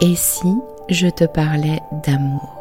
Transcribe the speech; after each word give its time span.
Et 0.00 0.16
si 0.16 0.48
je 0.90 1.06
te 1.06 1.24
parlais 1.24 1.78
d'amour? 2.04 2.60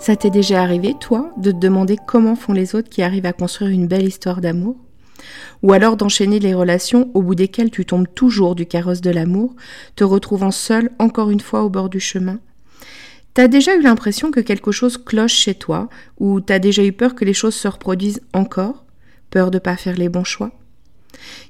Ça 0.00 0.16
t'est 0.16 0.30
déjà 0.30 0.60
arrivé, 0.60 0.94
toi, 0.98 1.30
de 1.36 1.52
te 1.52 1.56
demander 1.56 1.96
comment 2.04 2.34
font 2.34 2.52
les 2.52 2.74
autres 2.74 2.90
qui 2.90 3.02
arrivent 3.02 3.26
à 3.26 3.32
construire 3.32 3.70
une 3.70 3.86
belle 3.86 4.06
histoire 4.06 4.40
d'amour? 4.40 4.76
Ou 5.62 5.72
alors 5.72 5.96
d'enchaîner 5.96 6.40
les 6.40 6.52
relations 6.52 7.10
au 7.14 7.22
bout 7.22 7.36
desquelles 7.36 7.70
tu 7.70 7.86
tombes 7.86 8.08
toujours 8.12 8.56
du 8.56 8.66
carrosse 8.66 9.00
de 9.00 9.10
l'amour, 9.10 9.54
te 9.94 10.02
retrouvant 10.02 10.50
seul 10.50 10.90
encore 10.98 11.30
une 11.30 11.40
fois 11.40 11.62
au 11.62 11.70
bord 11.70 11.88
du 11.88 12.00
chemin? 12.00 12.40
T'as 13.32 13.48
déjà 13.48 13.76
eu 13.76 13.82
l'impression 13.82 14.32
que 14.32 14.40
quelque 14.40 14.72
chose 14.72 14.98
cloche 14.98 15.34
chez 15.34 15.54
toi, 15.54 15.88
ou 16.18 16.40
t'as 16.40 16.58
déjà 16.58 16.82
eu 16.82 16.92
peur 16.92 17.14
que 17.14 17.24
les 17.24 17.34
choses 17.34 17.54
se 17.54 17.68
reproduisent 17.68 18.22
encore? 18.32 18.84
Peur 19.30 19.52
de 19.52 19.60
pas 19.60 19.76
faire 19.76 19.96
les 19.96 20.08
bons 20.08 20.24
choix? 20.24 20.50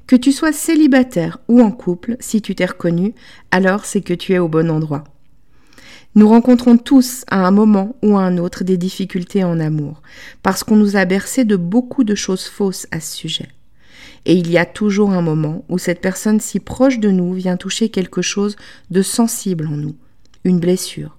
Que 0.07 0.17
tu 0.17 0.33
sois 0.33 0.53
célibataire 0.53 1.39
ou 1.49 1.61
en 1.61 1.71
couple, 1.71 2.17
si 2.21 2.43
tu 2.43 2.55
t'es 2.55 2.67
reconnu, 2.67 3.15
alors 3.51 3.85
c'est 3.85 4.01
que 4.01 4.15
tu 4.15 4.33
es 4.33 4.39
au 4.39 4.49
bon 4.49 4.71
endroit. 4.71 5.05
Nous 6.15 6.29
rencontrons 6.29 6.79
tous 6.79 7.25
à 7.29 7.47
un 7.47 7.51
moment 7.51 7.97
ou 8.03 8.17
à 8.17 8.23
un 8.23 8.39
autre 8.39 8.65
des 8.65 8.79
difficultés 8.79 9.45
en 9.45 9.61
amour, 9.61 10.01
parce 10.43 10.65
qu'on 10.65 10.77
nous 10.77 10.97
a 10.97 11.05
bercé 11.05 11.45
de 11.45 11.57
beaucoup 11.57 12.05
de 12.05 12.15
choses 12.15 12.45
fausses 12.45 12.87
à 12.91 13.01
ce 13.01 13.17
sujet. 13.17 13.49
Et 14.25 14.35
il 14.35 14.51
y 14.51 14.59
a 14.59 14.65
toujours 14.65 15.11
un 15.11 15.21
moment 15.21 15.65
où 15.69 15.79
cette 15.79 16.01
personne 16.01 16.41
si 16.41 16.59
proche 16.59 16.99
de 17.01 17.11
nous 17.11 17.35
vient 17.35 17.57
toucher 17.57 17.91
quelque 17.91 18.23
chose 18.23 18.57
de 18.91 19.03
sensible 19.03 19.67
en 19.67 19.77
nous, 19.77 19.95
une 20.45 20.59
blessure, 20.59 21.16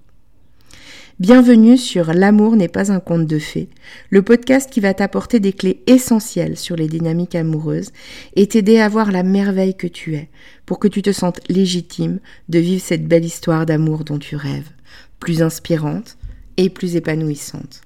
Bienvenue 1.20 1.76
sur 1.76 2.12
L'amour 2.12 2.54
n'est 2.54 2.68
pas 2.68 2.92
un 2.92 3.00
conte 3.00 3.26
de 3.26 3.40
fées, 3.40 3.68
le 4.08 4.22
podcast 4.22 4.70
qui 4.70 4.78
va 4.78 4.94
t'apporter 4.94 5.40
des 5.40 5.52
clés 5.52 5.82
essentielles 5.88 6.56
sur 6.56 6.76
les 6.76 6.86
dynamiques 6.86 7.34
amoureuses 7.34 7.90
et 8.36 8.46
t'aider 8.46 8.78
à 8.78 8.88
voir 8.88 9.10
la 9.10 9.24
merveille 9.24 9.74
que 9.74 9.88
tu 9.88 10.14
es 10.14 10.30
pour 10.64 10.78
que 10.78 10.86
tu 10.86 11.02
te 11.02 11.10
sentes 11.10 11.40
légitime 11.48 12.20
de 12.48 12.60
vivre 12.60 12.84
cette 12.84 13.08
belle 13.08 13.24
histoire 13.24 13.66
d'amour 13.66 14.04
dont 14.04 14.20
tu 14.20 14.36
rêves, 14.36 14.70
plus 15.18 15.42
inspirante 15.42 16.18
et 16.56 16.70
plus 16.70 16.94
épanouissante. 16.94 17.80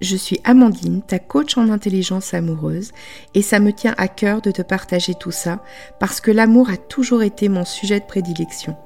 Je 0.00 0.14
suis 0.14 0.38
Amandine, 0.44 1.02
ta 1.02 1.18
coach 1.18 1.58
en 1.58 1.68
intelligence 1.68 2.32
amoureuse, 2.32 2.92
et 3.34 3.42
ça 3.42 3.58
me 3.58 3.72
tient 3.72 3.94
à 3.98 4.06
cœur 4.06 4.40
de 4.40 4.52
te 4.52 4.62
partager 4.62 5.14
tout 5.14 5.32
ça 5.32 5.64
parce 5.98 6.20
que 6.20 6.30
l'amour 6.30 6.70
a 6.70 6.76
toujours 6.76 7.24
été 7.24 7.48
mon 7.48 7.64
sujet 7.64 7.98
de 7.98 8.06
prédilection 8.06 8.76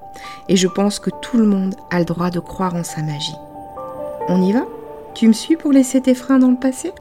et 0.48 0.56
je 0.56 0.68
pense 0.68 0.98
que 0.98 1.10
tout 1.10 1.36
le 1.36 1.46
monde 1.46 1.74
a 1.90 1.98
le 1.98 2.04
droit 2.04 2.30
de 2.30 2.40
croire 2.40 2.74
en 2.74 2.84
sa 2.84 3.02
magie. 3.02 3.36
On 4.28 4.42
y 4.42 4.52
va? 4.52 4.66
Tu 5.14 5.26
me 5.28 5.32
suis 5.32 5.56
pour 5.56 5.72
laisser 5.72 6.00
tes 6.00 6.14
freins 6.14 6.38
dans 6.38 6.50
le 6.50 6.56
passé? 6.56 6.92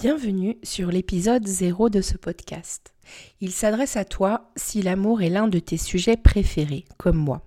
Bienvenue 0.00 0.56
sur 0.62 0.90
l'épisode 0.90 1.46
0 1.46 1.90
de 1.90 2.00
ce 2.00 2.16
podcast. 2.16 2.94
Il 3.42 3.50
s'adresse 3.50 3.98
à 3.98 4.06
toi 4.06 4.50
si 4.56 4.80
l'amour 4.80 5.20
est 5.20 5.28
l'un 5.28 5.46
de 5.46 5.58
tes 5.58 5.76
sujets 5.76 6.16
préférés, 6.16 6.86
comme 6.96 7.18
moi. 7.18 7.42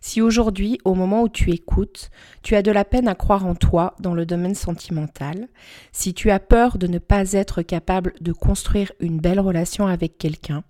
Si 0.00 0.20
aujourd'hui, 0.20 0.78
au 0.84 0.96
moment 0.96 1.22
où 1.22 1.28
tu 1.28 1.52
écoutes, 1.52 2.10
tu 2.42 2.56
as 2.56 2.62
de 2.62 2.72
la 2.72 2.84
peine 2.84 3.06
à 3.06 3.14
croire 3.14 3.46
en 3.46 3.54
toi 3.54 3.94
dans 4.00 4.12
le 4.12 4.26
domaine 4.26 4.56
sentimental, 4.56 5.46
si 5.92 6.14
tu 6.14 6.32
as 6.32 6.40
peur 6.40 6.78
de 6.78 6.88
ne 6.88 6.98
pas 6.98 7.30
être 7.30 7.62
capable 7.62 8.14
de 8.20 8.32
construire 8.32 8.90
une 8.98 9.20
belle 9.20 9.38
relation 9.38 9.86
avec 9.86 10.18
quelqu'un, 10.18 10.64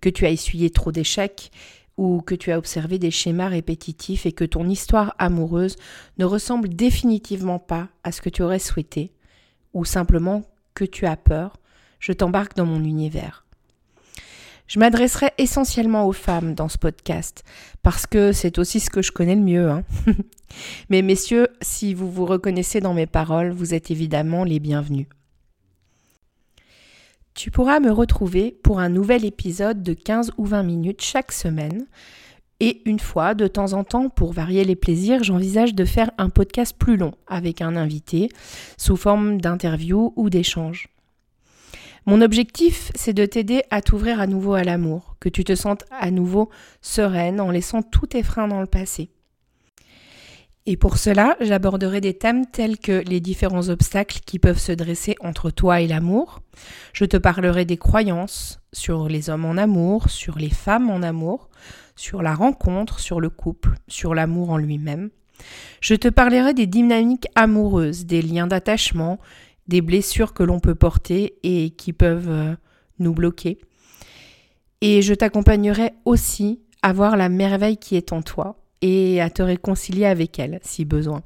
que 0.00 0.08
tu 0.08 0.24
as 0.24 0.30
essuyé 0.30 0.70
trop 0.70 0.92
d'échecs, 0.92 1.50
ou 1.98 2.22
que 2.22 2.34
tu 2.34 2.52
as 2.52 2.56
observé 2.56 2.98
des 2.98 3.10
schémas 3.10 3.48
répétitifs 3.48 4.24
et 4.24 4.32
que 4.32 4.46
ton 4.46 4.66
histoire 4.66 5.14
amoureuse 5.18 5.76
ne 6.16 6.24
ressemble 6.24 6.70
définitivement 6.70 7.58
pas 7.58 7.90
à 8.02 8.12
ce 8.12 8.22
que 8.22 8.30
tu 8.30 8.42
aurais 8.42 8.58
souhaité, 8.58 9.12
ou 9.74 9.84
simplement 9.84 10.42
que 10.74 10.84
tu 10.84 11.06
as 11.06 11.16
peur, 11.16 11.56
je 12.00 12.12
t'embarque 12.12 12.56
dans 12.56 12.66
mon 12.66 12.82
univers. 12.84 13.46
Je 14.66 14.78
m'adresserai 14.78 15.30
essentiellement 15.38 16.06
aux 16.06 16.12
femmes 16.12 16.54
dans 16.54 16.68
ce 16.68 16.78
podcast, 16.78 17.44
parce 17.82 18.06
que 18.06 18.32
c'est 18.32 18.58
aussi 18.58 18.80
ce 18.80 18.90
que 18.90 19.02
je 19.02 19.12
connais 19.12 19.34
le 19.34 19.42
mieux. 19.42 19.70
Hein. 19.70 19.84
Mais 20.88 21.02
messieurs, 21.02 21.48
si 21.60 21.94
vous 21.94 22.10
vous 22.10 22.24
reconnaissez 22.24 22.80
dans 22.80 22.94
mes 22.94 23.06
paroles, 23.06 23.50
vous 23.50 23.74
êtes 23.74 23.90
évidemment 23.90 24.44
les 24.44 24.60
bienvenus. 24.60 25.06
Tu 27.34 27.50
pourras 27.50 27.80
me 27.80 27.90
retrouver 27.90 28.58
pour 28.62 28.78
un 28.78 28.88
nouvel 28.88 29.24
épisode 29.24 29.82
de 29.82 29.94
15 29.94 30.32
ou 30.36 30.44
20 30.44 30.62
minutes 30.62 31.02
chaque 31.02 31.32
semaine. 31.32 31.86
Et 32.64 32.80
une 32.84 33.00
fois, 33.00 33.34
de 33.34 33.48
temps 33.48 33.72
en 33.72 33.82
temps, 33.82 34.08
pour 34.08 34.32
varier 34.32 34.62
les 34.62 34.76
plaisirs, 34.76 35.24
j'envisage 35.24 35.74
de 35.74 35.84
faire 35.84 36.12
un 36.16 36.30
podcast 36.30 36.76
plus 36.78 36.96
long 36.96 37.10
avec 37.26 37.60
un 37.60 37.74
invité, 37.74 38.28
sous 38.76 38.96
forme 38.96 39.40
d'interview 39.40 40.12
ou 40.14 40.30
d'échange. 40.30 40.88
Mon 42.06 42.20
objectif, 42.20 42.92
c'est 42.94 43.14
de 43.14 43.26
t'aider 43.26 43.64
à 43.72 43.82
t'ouvrir 43.82 44.20
à 44.20 44.28
nouveau 44.28 44.54
à 44.54 44.62
l'amour, 44.62 45.16
que 45.18 45.28
tu 45.28 45.42
te 45.42 45.56
sentes 45.56 45.82
à 45.90 46.12
nouveau 46.12 46.50
sereine 46.82 47.40
en 47.40 47.50
laissant 47.50 47.82
tous 47.82 48.06
tes 48.06 48.22
freins 48.22 48.46
dans 48.46 48.60
le 48.60 48.66
passé. 48.66 49.10
Et 50.64 50.76
pour 50.76 50.98
cela, 50.98 51.36
j'aborderai 51.40 52.00
des 52.00 52.14
thèmes 52.14 52.46
tels 52.46 52.78
que 52.78 53.02
les 53.08 53.18
différents 53.18 53.70
obstacles 53.70 54.20
qui 54.24 54.38
peuvent 54.38 54.60
se 54.60 54.70
dresser 54.70 55.16
entre 55.18 55.50
toi 55.50 55.80
et 55.80 55.88
l'amour. 55.88 56.42
Je 56.92 57.06
te 57.06 57.16
parlerai 57.16 57.64
des 57.64 57.76
croyances 57.76 58.60
sur 58.72 59.08
les 59.08 59.30
hommes 59.30 59.46
en 59.46 59.56
amour, 59.56 60.08
sur 60.08 60.38
les 60.38 60.50
femmes 60.50 60.88
en 60.90 61.02
amour, 61.02 61.48
sur 61.96 62.22
la 62.22 62.34
rencontre, 62.34 63.00
sur 63.00 63.20
le 63.20 63.30
couple, 63.30 63.74
sur 63.88 64.14
l'amour 64.14 64.50
en 64.50 64.56
lui-même. 64.56 65.10
Je 65.80 65.94
te 65.94 66.08
parlerai 66.08 66.54
des 66.54 66.66
dynamiques 66.66 67.26
amoureuses, 67.34 68.06
des 68.06 68.22
liens 68.22 68.46
d'attachement 68.46 69.18
des 69.68 69.80
blessures 69.80 70.34
que 70.34 70.42
l'on 70.42 70.60
peut 70.60 70.74
porter 70.74 71.34
et 71.42 71.70
qui 71.70 71.92
peuvent 71.92 72.28
euh, 72.28 72.54
nous 72.98 73.14
bloquer. 73.14 73.58
Et 74.80 75.02
je 75.02 75.14
t'accompagnerai 75.14 75.92
aussi 76.04 76.60
à 76.82 76.92
voir 76.92 77.16
la 77.16 77.28
merveille 77.28 77.76
qui 77.76 77.96
est 77.96 78.12
en 78.12 78.22
toi 78.22 78.56
et 78.80 79.20
à 79.20 79.30
te 79.30 79.42
réconcilier 79.42 80.06
avec 80.06 80.38
elle 80.38 80.58
si 80.62 80.84
besoin. 80.84 81.22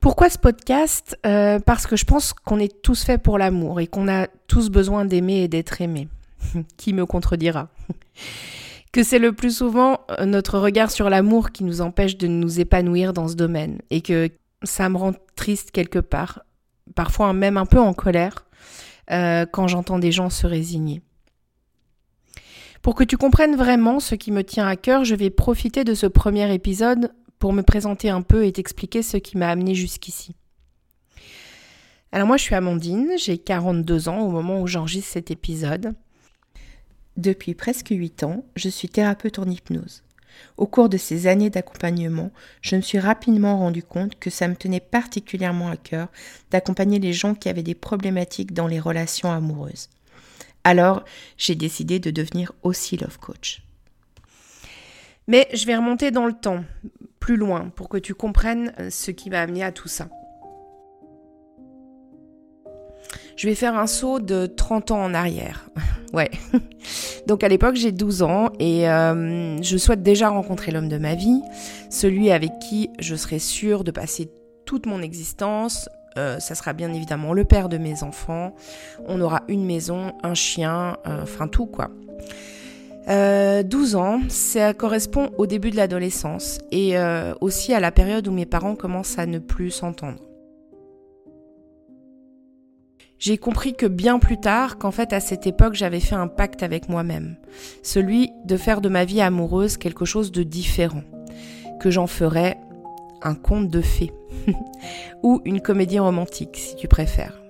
Pourquoi 0.00 0.30
ce 0.30 0.38
podcast? 0.38 1.18
Euh, 1.26 1.58
Parce 1.58 1.88
que 1.88 1.96
je 1.96 2.04
pense 2.04 2.32
qu'on 2.32 2.60
est 2.60 2.82
tous 2.82 3.02
faits 3.04 3.20
pour 3.20 3.36
l'amour 3.36 3.80
et 3.80 3.88
qu'on 3.88 4.08
a 4.08 4.28
tous 4.46 4.70
besoin 4.70 5.04
d'aimer 5.04 5.42
et 5.42 5.48
d'être 5.48 5.82
aimés. 5.82 6.08
qui 6.76 6.92
me 6.92 7.04
contredira? 7.04 7.68
Que 8.92 9.02
c'est 9.02 9.18
le 9.18 9.32
plus 9.32 9.56
souvent 9.56 10.00
euh, 10.10 10.24
notre 10.24 10.58
regard 10.58 10.90
sur 10.90 11.10
l'amour 11.10 11.50
qui 11.52 11.64
nous 11.64 11.80
empêche 11.80 12.16
de 12.16 12.26
nous 12.26 12.60
épanouir 12.60 13.12
dans 13.12 13.28
ce 13.28 13.34
domaine 13.34 13.80
et 13.90 14.00
que 14.00 14.30
ça 14.62 14.88
me 14.88 14.96
rend 14.96 15.12
triste 15.36 15.70
quelque 15.70 15.98
part, 15.98 16.42
parfois 16.94 17.32
même 17.32 17.56
un 17.56 17.66
peu 17.66 17.78
en 17.78 17.92
colère, 17.92 18.46
euh, 19.10 19.46
quand 19.50 19.68
j'entends 19.68 19.98
des 19.98 20.12
gens 20.12 20.30
se 20.30 20.46
résigner. 20.46 21.02
Pour 22.82 22.94
que 22.94 23.04
tu 23.04 23.16
comprennes 23.16 23.56
vraiment 23.56 24.00
ce 24.00 24.14
qui 24.14 24.32
me 24.32 24.44
tient 24.44 24.66
à 24.66 24.76
cœur, 24.76 25.04
je 25.04 25.14
vais 25.14 25.30
profiter 25.30 25.84
de 25.84 25.94
ce 25.94 26.06
premier 26.06 26.52
épisode 26.52 27.12
pour 27.38 27.52
me 27.52 27.62
présenter 27.62 28.10
un 28.10 28.22
peu 28.22 28.44
et 28.44 28.52
t'expliquer 28.52 29.02
ce 29.02 29.16
qui 29.16 29.36
m'a 29.36 29.48
amené 29.48 29.74
jusqu'ici. 29.74 30.34
Alors 32.12 32.26
moi 32.26 32.36
je 32.36 32.42
suis 32.42 32.54
Amandine, 32.54 33.12
j'ai 33.18 33.36
42 33.36 34.08
ans 34.08 34.20
au 34.20 34.30
moment 34.30 34.60
où 34.60 34.66
j'enregistre 34.66 35.12
cet 35.12 35.30
épisode. 35.30 35.94
Depuis 37.18 37.54
presque 37.54 37.88
8 37.90 38.22
ans, 38.22 38.44
je 38.54 38.68
suis 38.68 38.88
thérapeute 38.88 39.40
en 39.40 39.50
hypnose. 39.50 40.04
Au 40.56 40.68
cours 40.68 40.88
de 40.88 40.96
ces 40.96 41.26
années 41.26 41.50
d'accompagnement, 41.50 42.30
je 42.62 42.76
me 42.76 42.80
suis 42.80 43.00
rapidement 43.00 43.58
rendu 43.58 43.82
compte 43.82 44.16
que 44.20 44.30
ça 44.30 44.46
me 44.46 44.54
tenait 44.54 44.78
particulièrement 44.78 45.68
à 45.68 45.76
cœur 45.76 46.06
d'accompagner 46.52 47.00
les 47.00 47.12
gens 47.12 47.34
qui 47.34 47.48
avaient 47.48 47.64
des 47.64 47.74
problématiques 47.74 48.54
dans 48.54 48.68
les 48.68 48.78
relations 48.78 49.32
amoureuses. 49.32 49.88
Alors, 50.62 51.04
j'ai 51.36 51.56
décidé 51.56 51.98
de 51.98 52.12
devenir 52.12 52.52
aussi 52.62 52.96
love 52.96 53.18
coach. 53.18 53.62
Mais 55.26 55.48
je 55.52 55.66
vais 55.66 55.74
remonter 55.74 56.12
dans 56.12 56.26
le 56.26 56.34
temps, 56.34 56.64
plus 57.18 57.36
loin, 57.36 57.72
pour 57.74 57.88
que 57.88 57.98
tu 57.98 58.14
comprennes 58.14 58.72
euh, 58.78 58.90
ce 58.90 59.10
qui 59.10 59.28
m'a 59.28 59.40
amené 59.40 59.64
à 59.64 59.72
tout 59.72 59.88
ça. 59.88 60.08
Je 63.36 63.48
vais 63.48 63.56
faire 63.56 63.76
un 63.76 63.88
saut 63.88 64.20
de 64.20 64.46
30 64.46 64.92
ans 64.92 65.02
en 65.02 65.14
arrière. 65.14 65.68
Ouais. 66.12 66.30
Donc 67.26 67.44
à 67.44 67.48
l'époque, 67.48 67.76
j'ai 67.76 67.92
12 67.92 68.22
ans 68.22 68.48
et 68.58 68.88
euh, 68.88 69.60
je 69.62 69.76
souhaite 69.76 70.02
déjà 70.02 70.28
rencontrer 70.28 70.72
l'homme 70.72 70.88
de 70.88 70.98
ma 70.98 71.14
vie, 71.14 71.40
celui 71.90 72.30
avec 72.30 72.58
qui 72.58 72.90
je 72.98 73.14
serai 73.14 73.38
sûre 73.38 73.84
de 73.84 73.90
passer 73.90 74.30
toute 74.64 74.86
mon 74.86 75.02
existence. 75.02 75.88
Euh, 76.16 76.38
ça 76.40 76.54
sera 76.54 76.72
bien 76.72 76.92
évidemment 76.92 77.32
le 77.32 77.44
père 77.44 77.68
de 77.68 77.78
mes 77.78 78.02
enfants. 78.02 78.54
On 79.06 79.20
aura 79.20 79.42
une 79.48 79.64
maison, 79.64 80.12
un 80.22 80.34
chien, 80.34 80.96
euh, 81.06 81.22
enfin 81.22 81.48
tout 81.48 81.66
quoi. 81.66 81.90
12 83.10 83.96
ans, 83.96 84.20
ça 84.28 84.74
correspond 84.74 85.30
au 85.38 85.46
début 85.46 85.70
de 85.70 85.76
l'adolescence 85.76 86.58
et 86.70 86.94
aussi 87.40 87.72
à 87.72 87.80
la 87.80 87.90
période 87.90 88.28
où 88.28 88.32
mes 88.32 88.44
parents 88.44 88.74
commencent 88.74 89.18
à 89.18 89.24
ne 89.24 89.38
plus 89.38 89.70
s'entendre. 89.70 90.27
J'ai 93.18 93.36
compris 93.36 93.74
que 93.74 93.86
bien 93.86 94.18
plus 94.18 94.38
tard, 94.38 94.78
qu'en 94.78 94.90
fait 94.90 95.12
à 95.12 95.20
cette 95.20 95.46
époque 95.46 95.74
j'avais 95.74 96.00
fait 96.00 96.14
un 96.14 96.28
pacte 96.28 96.62
avec 96.62 96.88
moi-même, 96.88 97.36
celui 97.82 98.30
de 98.44 98.56
faire 98.56 98.80
de 98.80 98.88
ma 98.88 99.04
vie 99.04 99.20
amoureuse 99.20 99.76
quelque 99.76 100.04
chose 100.04 100.30
de 100.32 100.42
différent, 100.42 101.02
que 101.80 101.90
j'en 101.90 102.06
ferais 102.06 102.56
un 103.22 103.34
conte 103.34 103.68
de 103.68 103.80
fées, 103.80 104.12
ou 105.22 105.40
une 105.44 105.60
comédie 105.60 105.98
romantique 105.98 106.56
si 106.56 106.76
tu 106.76 106.86
préfères. 106.86 107.42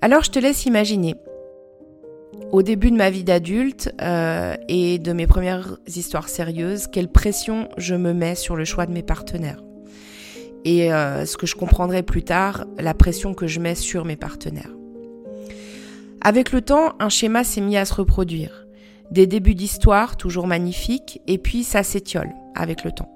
Alors 0.00 0.22
je 0.22 0.30
te 0.30 0.38
laisse 0.38 0.64
imaginer. 0.64 1.16
Au 2.52 2.62
début 2.62 2.90
de 2.90 2.96
ma 2.96 3.10
vie 3.10 3.24
d'adulte 3.24 3.92
euh, 4.00 4.56
et 4.68 4.98
de 4.98 5.12
mes 5.12 5.26
premières 5.26 5.78
histoires 5.86 6.28
sérieuses, 6.28 6.86
quelle 6.86 7.08
pression 7.08 7.68
je 7.76 7.94
me 7.94 8.12
mets 8.12 8.34
sur 8.34 8.56
le 8.56 8.64
choix 8.64 8.86
de 8.86 8.92
mes 8.92 9.02
partenaires 9.02 9.62
et 10.64 10.92
euh, 10.92 11.24
ce 11.26 11.36
que 11.36 11.46
je 11.46 11.56
comprendrai 11.56 12.02
plus 12.02 12.22
tard, 12.22 12.64
la 12.78 12.94
pression 12.94 13.34
que 13.34 13.46
je 13.46 13.60
mets 13.60 13.74
sur 13.74 14.04
mes 14.04 14.16
partenaires. 14.16 14.70
Avec 16.20 16.52
le 16.52 16.60
temps, 16.60 16.92
un 16.98 17.08
schéma 17.08 17.44
s'est 17.44 17.60
mis 17.60 17.76
à 17.76 17.84
se 17.84 17.94
reproduire. 17.94 18.66
Des 19.10 19.26
débuts 19.26 19.54
d'histoire 19.54 20.16
toujours 20.16 20.46
magnifiques, 20.46 21.20
et 21.26 21.38
puis 21.38 21.64
ça 21.64 21.82
s'étiole 21.82 22.30
avec 22.54 22.84
le 22.84 22.92
temps. 22.92 23.10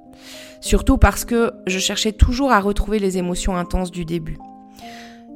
Surtout 0.61 0.96
parce 0.96 1.25
que 1.25 1.52
je 1.67 1.79
cherchais 1.79 2.12
toujours 2.12 2.50
à 2.50 2.61
retrouver 2.61 2.99
les 2.99 3.19
émotions 3.19 3.56
intenses 3.56 3.91
du 3.91 4.05
début. 4.05 4.38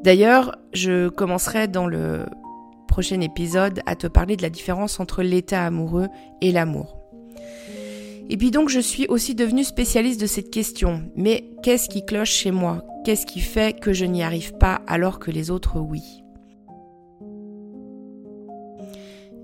D'ailleurs, 0.02 0.56
je 0.72 1.08
commencerai 1.08 1.68
dans 1.68 1.86
le 1.86 2.24
prochain 2.86 3.20
épisode 3.20 3.80
à 3.86 3.94
te 3.94 4.06
parler 4.06 4.36
de 4.36 4.42
la 4.42 4.50
différence 4.50 4.98
entre 4.98 5.22
l'état 5.22 5.64
amoureux 5.64 6.08
et 6.40 6.52
l'amour. 6.52 6.97
Et 8.30 8.36
puis 8.36 8.50
donc 8.50 8.68
je 8.68 8.80
suis 8.80 9.06
aussi 9.06 9.34
devenue 9.34 9.64
spécialiste 9.64 10.20
de 10.20 10.26
cette 10.26 10.50
question. 10.50 11.10
Mais 11.16 11.50
qu'est-ce 11.62 11.88
qui 11.88 12.04
cloche 12.04 12.30
chez 12.30 12.50
moi? 12.50 12.84
Qu'est-ce 13.04 13.26
qui 13.26 13.40
fait 13.40 13.78
que 13.78 13.92
je 13.92 14.04
n'y 14.04 14.22
arrive 14.22 14.52
pas 14.54 14.82
alors 14.86 15.18
que 15.18 15.30
les 15.30 15.50
autres 15.50 15.80
oui? 15.80 16.02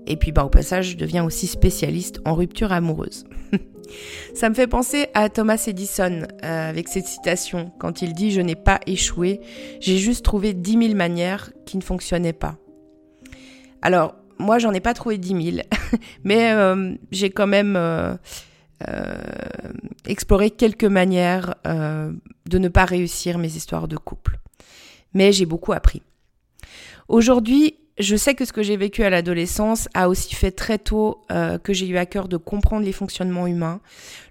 Et 0.07 0.17
puis 0.17 0.31
bah, 0.31 0.45
au 0.45 0.49
passage, 0.49 0.91
je 0.91 0.97
deviens 0.97 1.25
aussi 1.25 1.47
spécialiste 1.47 2.21
en 2.25 2.35
rupture 2.35 2.71
amoureuse. 2.71 3.25
Ça 4.33 4.49
me 4.49 4.55
fait 4.55 4.67
penser 4.67 5.07
à 5.13 5.29
Thomas 5.29 5.63
Edison 5.67 6.21
euh, 6.43 6.69
avec 6.69 6.87
cette 6.87 7.05
citation 7.05 7.71
quand 7.79 8.01
il 8.01 8.13
dit⁇ 8.13 8.29
Je 8.31 8.41
n'ai 8.41 8.55
pas 8.55 8.79
échoué, 8.85 9.41
j'ai 9.79 9.97
juste 9.97 10.25
trouvé 10.25 10.53
dix 10.53 10.77
mille 10.77 10.95
manières 10.95 11.51
qui 11.65 11.77
ne 11.77 11.83
fonctionnaient 11.83 12.33
pas⁇ 12.33 12.57
Alors, 13.81 14.15
moi, 14.37 14.59
j'en 14.59 14.73
ai 14.73 14.79
pas 14.79 14.93
trouvé 14.93 15.17
dix 15.17 15.33
mille, 15.33 15.63
mais 16.23 16.51
euh, 16.51 16.93
j'ai 17.11 17.29
quand 17.31 17.47
même... 17.47 17.75
Euh, 17.75 18.15
explorer 20.05 20.51
quelques 20.51 20.85
manières 20.85 21.55
euh, 21.67 22.11
de 22.47 22.57
ne 22.57 22.67
pas 22.67 22.85
réussir 22.85 23.37
mes 23.37 23.55
histoires 23.55 23.87
de 23.87 23.97
couple. 23.97 24.39
Mais 25.13 25.31
j'ai 25.31 25.45
beaucoup 25.45 25.73
appris. 25.73 26.01
Aujourd'hui, 27.07 27.75
je 27.97 28.15
sais 28.15 28.35
que 28.35 28.43
ce 28.43 28.51
que 28.51 28.63
j'ai 28.63 28.75
vécu 28.75 29.03
à 29.03 29.09
l'adolescence 29.09 29.87
a 29.93 30.09
aussi 30.09 30.35
fait 30.35 30.51
très 30.51 30.77
tôt 30.77 31.21
euh, 31.31 31.57
que 31.57 31.73
j'ai 31.73 31.87
eu 31.87 31.97
à 31.97 32.05
cœur 32.05 32.27
de 32.27 32.37
comprendre 32.37 32.83
les 32.83 32.91
fonctionnements 32.91 33.47
humains, 33.47 33.79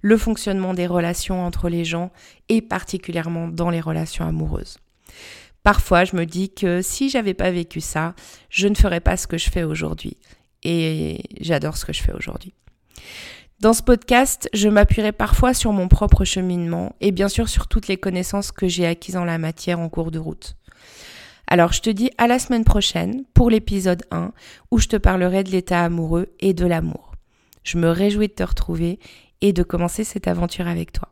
le 0.02 0.18
fonctionnement 0.18 0.74
des 0.74 0.86
relations 0.86 1.44
entre 1.44 1.68
les 1.68 1.84
gens 1.84 2.10
et 2.50 2.60
particulièrement 2.60 3.48
dans 3.48 3.70
les 3.70 3.80
relations 3.80 4.26
amoureuses. 4.26 4.76
Parfois, 5.62 6.04
je 6.04 6.14
me 6.14 6.26
dis 6.26 6.50
que 6.50 6.82
si 6.82 7.08
j'avais 7.08 7.32
pas 7.32 7.50
vécu 7.50 7.80
ça, 7.80 8.14
je 8.50 8.68
ne 8.68 8.74
ferais 8.74 9.00
pas 9.00 9.16
ce 9.16 9.26
que 9.26 9.38
je 9.38 9.48
fais 9.48 9.62
aujourd'hui. 9.62 10.18
Et 10.62 11.22
j'adore 11.40 11.78
ce 11.78 11.86
que 11.86 11.94
je 11.94 12.02
fais 12.02 12.12
aujourd'hui. 12.12 12.52
Dans 13.64 13.72
ce 13.72 13.82
podcast, 13.82 14.50
je 14.52 14.68
m'appuierai 14.68 15.12
parfois 15.12 15.54
sur 15.54 15.72
mon 15.72 15.88
propre 15.88 16.26
cheminement 16.26 16.94
et 17.00 17.12
bien 17.12 17.28
sûr 17.30 17.48
sur 17.48 17.66
toutes 17.66 17.88
les 17.88 17.96
connaissances 17.96 18.52
que 18.52 18.68
j'ai 18.68 18.84
acquises 18.84 19.16
en 19.16 19.24
la 19.24 19.38
matière 19.38 19.80
en 19.80 19.88
cours 19.88 20.10
de 20.10 20.18
route. 20.18 20.58
Alors 21.46 21.72
je 21.72 21.80
te 21.80 21.88
dis 21.88 22.10
à 22.18 22.26
la 22.26 22.38
semaine 22.38 22.64
prochaine 22.64 23.24
pour 23.32 23.48
l'épisode 23.48 24.02
1 24.10 24.32
où 24.70 24.78
je 24.78 24.88
te 24.88 24.96
parlerai 24.96 25.44
de 25.44 25.50
l'état 25.50 25.82
amoureux 25.82 26.26
et 26.40 26.52
de 26.52 26.66
l'amour. 26.66 27.12
Je 27.62 27.78
me 27.78 27.88
réjouis 27.88 28.28
de 28.28 28.34
te 28.34 28.42
retrouver 28.42 28.98
et 29.40 29.54
de 29.54 29.62
commencer 29.62 30.04
cette 30.04 30.28
aventure 30.28 30.68
avec 30.68 30.92
toi. 30.92 31.08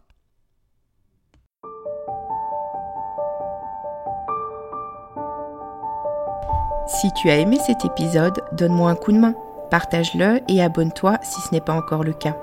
Si 6.86 7.10
tu 7.14 7.30
as 7.30 7.38
aimé 7.38 7.56
cet 7.66 7.86
épisode, 7.86 8.42
donne-moi 8.52 8.90
un 8.90 8.94
coup 8.94 9.12
de 9.12 9.18
main 9.18 9.34
partage-le 9.72 10.40
et 10.48 10.62
abonne-toi 10.62 11.18
si 11.22 11.40
ce 11.40 11.48
n'est 11.50 11.62
pas 11.62 11.72
encore 11.72 12.04
le 12.04 12.12
cas. 12.12 12.36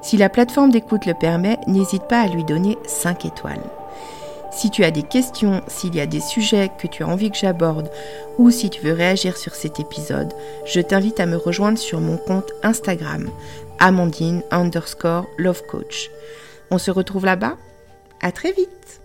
Si 0.00 0.16
la 0.16 0.30
plateforme 0.30 0.70
d'écoute 0.70 1.04
le 1.04 1.12
permet, 1.12 1.58
n'hésite 1.66 2.04
pas 2.04 2.22
à 2.22 2.26
lui 2.26 2.42
donner 2.42 2.78
5 2.86 3.26
étoiles. 3.26 3.62
Si 4.50 4.70
tu 4.70 4.82
as 4.82 4.90
des 4.90 5.02
questions, 5.02 5.60
s'il 5.66 5.94
y 5.94 6.00
a 6.00 6.06
des 6.06 6.20
sujets 6.20 6.70
que 6.78 6.86
tu 6.86 7.02
as 7.02 7.06
envie 7.06 7.30
que 7.30 7.36
j'aborde 7.36 7.90
ou 8.38 8.50
si 8.50 8.70
tu 8.70 8.80
veux 8.80 8.94
réagir 8.94 9.36
sur 9.36 9.54
cet 9.54 9.78
épisode, 9.78 10.32
je 10.64 10.80
t'invite 10.80 11.20
à 11.20 11.26
me 11.26 11.36
rejoindre 11.36 11.78
sur 11.78 12.00
mon 12.00 12.16
compte 12.16 12.50
Instagram, 12.62 13.28
Amandine 13.78 14.42
underscore 14.50 15.26
Love 15.36 15.66
Coach. 15.66 16.10
On 16.70 16.78
se 16.78 16.90
retrouve 16.90 17.26
là-bas 17.26 17.58
À 18.22 18.32
très 18.32 18.52
vite 18.52 19.03